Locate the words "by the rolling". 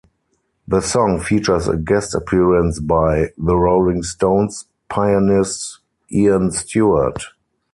2.79-4.01